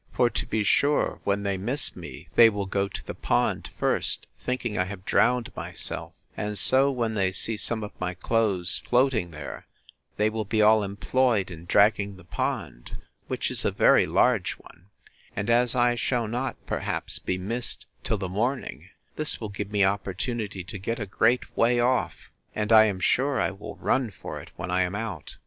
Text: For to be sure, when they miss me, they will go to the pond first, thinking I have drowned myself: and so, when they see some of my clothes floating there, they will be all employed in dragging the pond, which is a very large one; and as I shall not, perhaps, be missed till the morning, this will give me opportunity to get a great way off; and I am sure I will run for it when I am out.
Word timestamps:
For 0.11 0.31
to 0.31 0.47
be 0.47 0.63
sure, 0.63 1.19
when 1.25 1.43
they 1.43 1.59
miss 1.59 1.95
me, 1.95 2.27
they 2.33 2.49
will 2.49 2.65
go 2.65 2.87
to 2.87 3.05
the 3.05 3.13
pond 3.13 3.69
first, 3.77 4.25
thinking 4.43 4.75
I 4.75 4.85
have 4.85 5.05
drowned 5.05 5.51
myself: 5.55 6.13
and 6.35 6.57
so, 6.57 6.89
when 6.91 7.13
they 7.13 7.31
see 7.31 7.55
some 7.55 7.83
of 7.83 7.91
my 8.01 8.15
clothes 8.15 8.79
floating 8.89 9.29
there, 9.29 9.67
they 10.17 10.27
will 10.27 10.43
be 10.43 10.59
all 10.59 10.81
employed 10.81 11.51
in 11.51 11.65
dragging 11.65 12.15
the 12.15 12.23
pond, 12.23 12.97
which 13.27 13.51
is 13.51 13.63
a 13.63 13.69
very 13.69 14.07
large 14.07 14.53
one; 14.53 14.87
and 15.35 15.51
as 15.51 15.75
I 15.75 15.93
shall 15.93 16.27
not, 16.27 16.55
perhaps, 16.65 17.19
be 17.19 17.37
missed 17.37 17.85
till 18.03 18.17
the 18.17 18.27
morning, 18.27 18.89
this 19.17 19.39
will 19.39 19.49
give 19.49 19.69
me 19.69 19.83
opportunity 19.85 20.63
to 20.63 20.79
get 20.79 20.99
a 20.99 21.05
great 21.05 21.55
way 21.55 21.79
off; 21.79 22.31
and 22.55 22.71
I 22.71 22.85
am 22.85 22.99
sure 22.99 23.39
I 23.39 23.51
will 23.51 23.75
run 23.75 24.09
for 24.09 24.41
it 24.41 24.49
when 24.55 24.71
I 24.71 24.81
am 24.81 24.95
out. 24.95 25.35